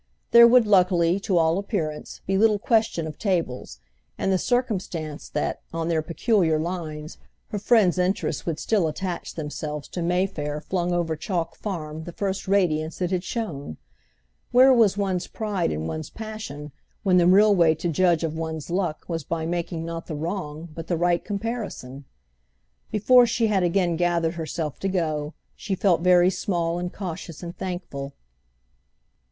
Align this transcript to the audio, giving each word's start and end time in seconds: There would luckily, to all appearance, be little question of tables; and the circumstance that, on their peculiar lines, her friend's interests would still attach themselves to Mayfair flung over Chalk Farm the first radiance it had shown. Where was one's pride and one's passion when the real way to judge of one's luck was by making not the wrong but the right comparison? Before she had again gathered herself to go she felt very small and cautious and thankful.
There 0.31 0.47
would 0.47 0.65
luckily, 0.65 1.19
to 1.19 1.37
all 1.37 1.59
appearance, 1.59 2.21
be 2.25 2.35
little 2.35 2.57
question 2.57 3.05
of 3.05 3.19
tables; 3.19 3.77
and 4.17 4.31
the 4.31 4.39
circumstance 4.39 5.29
that, 5.29 5.61
on 5.71 5.89
their 5.89 6.01
peculiar 6.01 6.57
lines, 6.57 7.19
her 7.49 7.59
friend's 7.59 7.99
interests 7.99 8.43
would 8.43 8.57
still 8.59 8.87
attach 8.87 9.35
themselves 9.35 9.87
to 9.89 10.01
Mayfair 10.01 10.59
flung 10.59 10.91
over 10.91 11.15
Chalk 11.15 11.53
Farm 11.55 12.05
the 12.05 12.11
first 12.13 12.47
radiance 12.47 12.99
it 12.99 13.11
had 13.11 13.23
shown. 13.23 13.77
Where 14.51 14.73
was 14.73 14.97
one's 14.97 15.27
pride 15.27 15.71
and 15.71 15.87
one's 15.87 16.09
passion 16.09 16.71
when 17.03 17.17
the 17.19 17.27
real 17.27 17.55
way 17.55 17.75
to 17.75 17.87
judge 17.87 18.23
of 18.23 18.33
one's 18.35 18.71
luck 18.71 19.05
was 19.07 19.23
by 19.23 19.45
making 19.45 19.85
not 19.85 20.07
the 20.07 20.15
wrong 20.15 20.69
but 20.73 20.87
the 20.87 20.97
right 20.97 21.23
comparison? 21.23 22.05
Before 22.89 23.27
she 23.27 23.45
had 23.45 23.61
again 23.61 23.97
gathered 23.97 24.33
herself 24.33 24.79
to 24.79 24.87
go 24.87 25.35
she 25.55 25.75
felt 25.75 26.01
very 26.01 26.31
small 26.31 26.79
and 26.79 26.91
cautious 26.91 27.43
and 27.43 27.55
thankful. 27.55 28.15